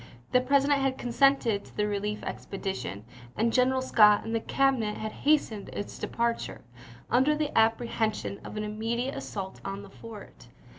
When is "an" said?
8.57-8.63